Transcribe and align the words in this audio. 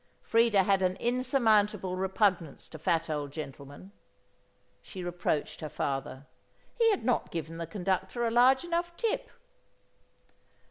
Freda 0.23 0.63
had 0.65 0.81
an 0.81 0.95
insurmountable 0.95 1.95
repugnance 1.95 2.67
to 2.67 2.79
fat 2.79 3.07
old 3.07 3.31
gentlemen. 3.31 3.91
She 4.81 5.03
reproached 5.03 5.61
her 5.61 5.69
father; 5.69 6.25
he 6.79 6.89
had 6.89 7.05
not 7.05 7.29
given 7.29 7.59
the 7.59 7.67
conductor 7.67 8.25
a 8.25 8.31
large 8.31 8.63
enough 8.63 8.97
tip. 8.97 9.29